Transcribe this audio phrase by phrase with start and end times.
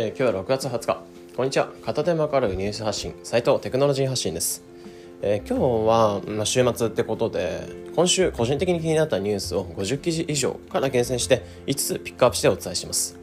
[0.00, 1.02] えー、今日は6月20日。
[1.34, 1.72] こんにちは。
[1.84, 3.16] 片手間からニュース発信。
[3.24, 4.62] 斉藤テクノロジー発信です、
[5.22, 13.18] えー、今日は、まあ、週末ってことで今週個人的に気になったニュースを50記事以上から厳選して5つピックアップしてお伝えします。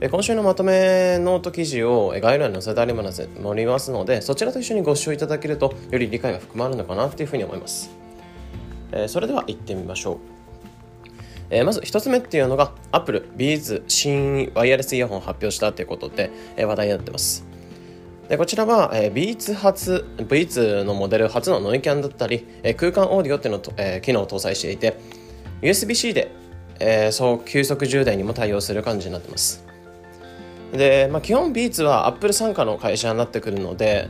[0.00, 2.92] え今週のまとめノート記事を概要欄に載せてあり
[3.66, 7.90] ますのでそちらと一緒にご視聴いただけるとより理解が深まれるのかなというふうに思います、
[8.90, 10.31] えー、それでは行ってみましょう。
[11.52, 17.44] えー、まず1つ目っていうのが Apple Beats 新ワイヤレスイヤホンを発表したということで、えー、話題になってます。
[18.28, 24.96] でこちらは、えー、Beats 初 Beats のモデル初のノイキャンだったり、えー、空間オーディオっていうのと、えー、機能を搭載していて
[25.60, 26.32] USB-C で、
[26.80, 29.64] えー、そう急速充電にも対応する感じになってます。
[30.72, 34.08] で、まあ、基本 Beats は Apple 傘下の会社になってくるので、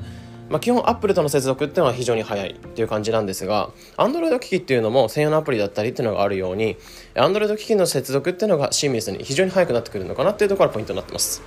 [0.53, 6.77] まあ、基本アップルとの接続っていうのは非常に早いっていう感じなんですが Android 機器っていうのも専用のアプリだったりっていうのがあるように
[7.15, 11.41] Android 機器の接続っていうのがシームレスに非常に早くなってくるのかなっていうところがポイントになってます。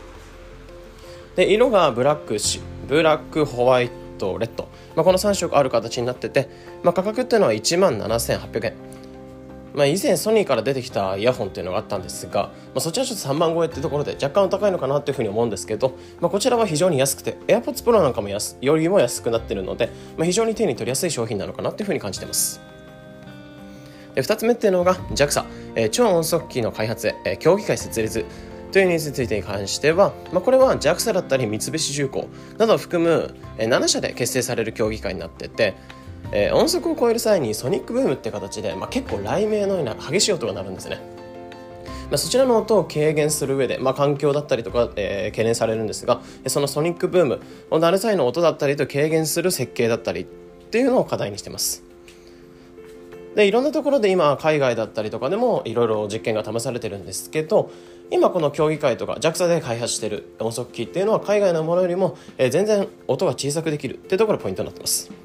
[1.36, 2.38] で色がブラック
[2.88, 6.50] ブラックホワイトレッド、まあ、この3色ある形になってて、
[6.82, 8.74] まあ、価格っていうのは1万7800円。
[9.76, 22.62] まあ、以前ソニーから出てきたイヤホンっていうのがあったんですが、まあ、そちらちょっと3万超えってところで若干お高いのかなというふうに思うんですけど、まあ、こちらは非常に安くて AirPods Pro なんかも安よりも安くなってるので、まあ、非常に手に取りやすい商品なのかなというふうに感じてます。
[24.14, 25.44] で2つ目っていうのが JAXA、
[25.76, 28.26] えー、超音速機の開発へ、えー、協議会設立。
[28.72, 35.76] というニースについてに関しては、まあ、これは JAXA だったり三菱重工などを含む7社で結成される協議会になってて
[36.32, 41.00] えー、音速を超える際にソニックブームって形で、まあ、結構雷鳴のような激しい音が鳴るんですね。
[42.10, 50.26] まあ、そちらの音を軽減する上で、まあ、環境だったりとか、えー、懸念されるんですがそのソニックブームを鳴る際の音だったりと軽減する設計だったりっ
[50.70, 51.84] ていうのを課題にしてます。
[53.36, 57.70] でいろんなところで今海外だったりとかでもいろいろ実験が試されてるんですけど
[58.10, 65.25] 今この競技会とか JAXA で開発してる音速機っていうのは海外のものよりも、え、全然音が小さくできるっていうところがポイントになってます。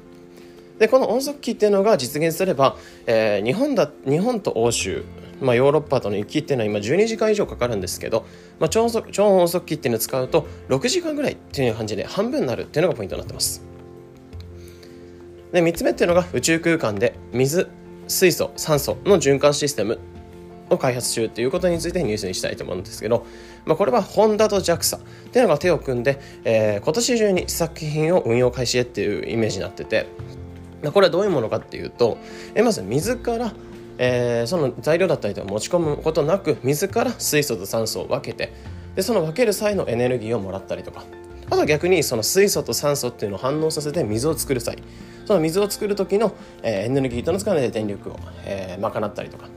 [0.81, 2.75] でこの音速機っていうのが実現すれば、
[3.05, 5.05] えー、日本だ日本と欧州
[5.39, 8.27] まあ、ヨーロッパとの行きっていうのは今12時間以上かかるんですけど、
[8.59, 13.63] まあ、超音速超音速機っていうのを使うと6時間ぐらいっていう感じで半分になるっていうのがポイントになってます。
[15.51, 17.67] で3つ目っていうのが宇宙空間で水
[18.07, 19.99] 水素酸素の循環システム
[20.69, 23.25] を開発中ということについてニュースにしたいと思うんですけど、
[23.65, 30.07] まあ、これはホンダと JAXA っていうのが手を組んで、えー、今年中に試作品を運用開始へっていうイメージになってて
[30.89, 32.17] これはどういうものかっていうと
[32.55, 33.53] えまず水から
[34.03, 38.51] えー、その材料だったりとか持ち込むことなく水から水素と酸素を分けて
[38.95, 41.03] でその分ける際のエネルギーをもらったりとか。
[41.51, 44.77] あとは逆にその水素と酸素っていうのを反応させて水を作る際。
[45.25, 46.33] その水を作る時の、
[46.63, 49.49] えー、エネルギーとの使われで電力を、えー、賄ったりとか。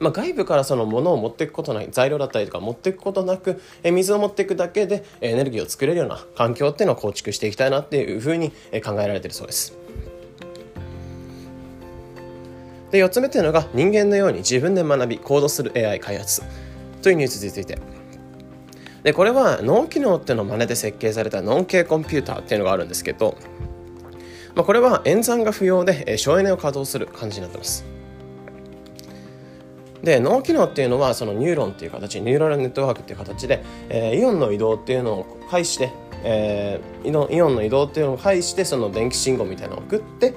[0.00, 8.50] まあ、外部からその物を持っていくことない材料だったりとか持っていくことなく、え水を持っていくだけでエネルギーを作れるような環境っていうのを構築していきたいなっていうふうに
[8.84, 9.85] 考えられているそうです。
[12.96, 16.42] で4つ目というのが人間のように自分で学び行動する AI 開発。
[17.02, 17.78] というニュースについて。
[19.02, 23.36] でこれは脳機能っていうのを真似で設計された脳系コンピューターっていうのがあるんですけど、
[24.56, 27.84] まあ、これは演算が不要で省エネを稼働する感じになってます。
[30.02, 35.92] で脳機能っていうのはそのニューロンっていう形ニューラルネットワークっていう形で、えー、イオンの移動っていうのを介して、
[36.24, 40.34] えー、イオンの移動っていうのを介してその電気信号みたいなのを送って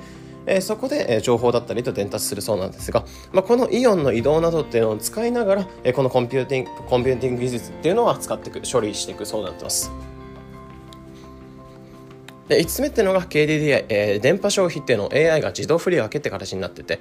[0.52, 9.92] えそこで、え情報だったりと伝達するそうなんですが、まあ、このイオンの移動などっていうのを使いながら、えこのコンピューティングコンピューティング技術っていうのは使っていく処理していくそうになってます。
[12.48, 17.00] で5つ目っていうのが KDDI、えー、電波消費っていうのを AI が自動振り分けって形になってて、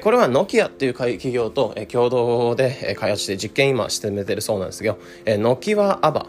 [0.00, 6.26] これはノキアっていう企業と、共同で、開発して実験今進めてるそうなんですけど、えノキワアバ。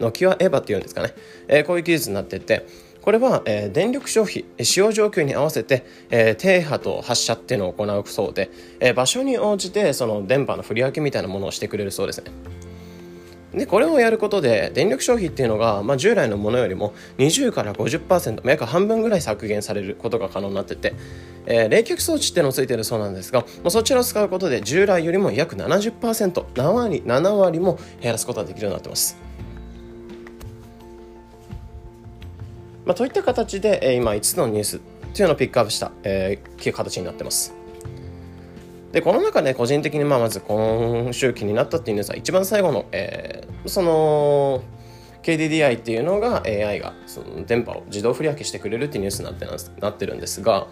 [0.00, 2.66] ノキワエバっていうんですかね、こういう技術になってて
[3.06, 8.50] これは、えー、電力消費使用状況に合わせて、えー、低波と発射っていうのを行うそうで、
[8.80, 12.32] えー、場所に応じてその電波の振り分けみたいなものをしてくれるそうですね。
[13.54, 20.92] でこれをやることで電力消費っていうのが、まあ、従来のものよりも20から50%約半分ぐらい削減されることが可能になってて、
[21.46, 29.16] えー、冷却装置っていうのをついてるそうなんですがもうそちらを使うことで従来よりも約 70%7 割 ,7 割も減らすことができるようになってます。
[32.86, 34.80] まあ、といった形で、えー、今5つのニュースっ
[35.12, 37.52] ていうのをピックアップした、えー、形になってます。
[38.92, 44.62] でこの中で個人的にまあまず今週気になったっていうニュースは一番最後の、えー、その
[45.22, 49.44] KDDI っていうのが AI がその電波を自動振り分けしてくれるっていうニュースになって
[49.80, 50.68] なってるんですが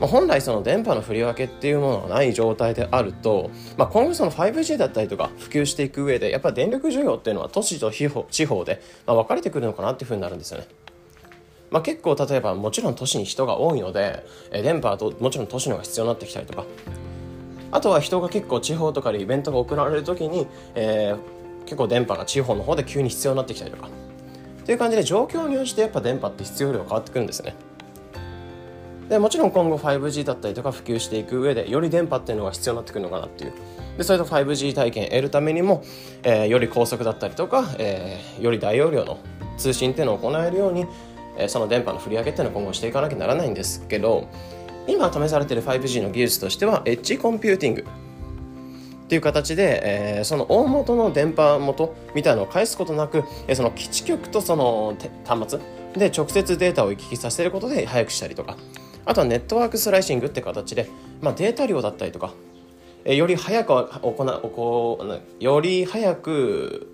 [0.00, 10.66] まあ、本来その電波の振り分けっていうものがない状態であると、まあ、今後その 5G だったりとか普及していく上でやっぱり電力需要っていうのは都市と地方地方で、まあ、分かれてくるのかなっていうふうになるんですよね。
[11.70, 16.64] まあ、結構例えばもちろん都市に人が多いので、え電波はともちろん都市の方が必要になってきたりとか
[17.72, 27.54] あとは人が結構地方とかでイベントが行われる時に、えー、結構電波が地方の方で急に必要になってきたりとかっていう感じで状況に応じてやっぱ電波って必要量変わってくるんですね。
[29.08, 33.52] でもちろん今後 5G だったりとか普及していく上でより電波っていうのが必要になってくるのかなっていう。
[33.96, 35.82] でそれと 5G 体験得るためにも、
[36.22, 39.18] えー、より高速だったりとか、えー、より大容量の
[39.56, 40.86] 通信っていうのを行えるように、
[41.38, 44.28] えー、その電波の振り分けっていうのを今後していかなきゃならないんですけど
[44.86, 47.84] 今試されてる 5G の技術としてはエッジコンピューティング
[49.06, 55.60] っていう形で、えー、その大元の電波元みたいなのを介すことなく、えー、その基地局とその端末
[55.94, 58.56] で直接データを行き来させることで早くしたりとか
[59.06, 60.90] あとはネットワークスライシングって形で、
[61.22, 62.34] まあ、データ量だったりとか、
[63.04, 66.88] えより早く行うより早く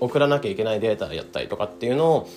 [0.00, 2.28] 送らなきゃいけないデータやったりとかっていうのを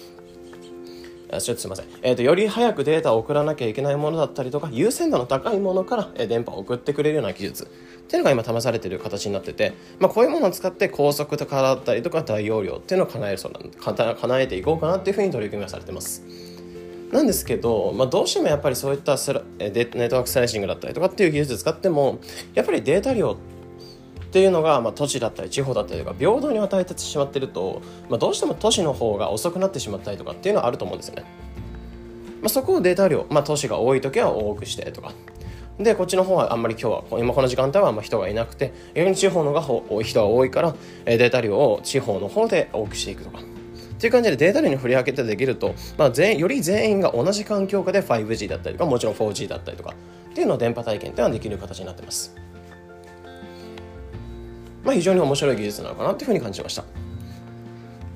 [1.40, 7.68] ちょっとすみません、えーと、より早くデータを送らなきゃいけないものだったりとか優先度の高いものから、電波を送ってくれるような技術っ
[8.08, 13.72] ていうのが今試されてる形になってて、まあ、こういうものを使って高速とかだったりとか大容量っていうのを叶えるそうなん
[14.16, 16.53] 叶えていこうかなっていうふうに取り組みがされてます。
[17.14, 22.20] なんですけど、まあ、どうしてもやっぱりそういったスラネットワークスライシングだったりとかっていう技術使っても
[22.56, 23.38] やっぱりデータ量
[24.26, 31.24] っていうのが、まあ、都市だったり地方だったりとか平等に与えてしまってると、まあ、どうしても都市の方が遅くなってしまったりとかっていうのはあると思うんですよね。
[32.42, 35.14] まあ、そこをデータ量、まあ、都市が多い時は多くしてとか
[35.80, 40.76] でこっちの方はあんまり今日は今この時間帯はあんま人がいなくて逆に地方の方が人が多いから
[41.06, 43.40] データ量を地方の方で多くしていくとか
[43.94, 49.94] っていう感じでデータ量に振り分けてできると、まあ、全より全員が同じ環境下で 5G だったりとかもちろん 4G だったりとか
[50.32, 52.36] っていうのを電波体験っていうのはできる形になってます。
[54.84, 56.84] まあ、非常に面白い技術なのかなっていうふうに感じました。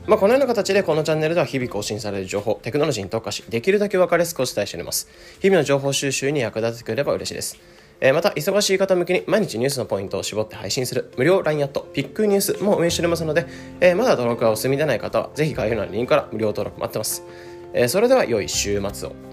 [0.08, 5.10] まあ、このような形でこのチャンネルでは日々更新される情報、テクノロジーに特化し、できるだけ分かりやすくお伝えしております。
[5.42, 7.58] 日々の情報収集に役立ててくれれば嬉しいです。
[8.00, 13.48] え、また、忙しい方向けに毎日ニュースのポイントを絞って配信する無料 LINE アット、ピックニュースも運営しておりますので、
[13.82, 17.24] え、まだ登録がお済みでない方は、ぜひ概要欄のリンクから無料登録待ってます。
[17.74, 19.27] え、それでは良い週末を。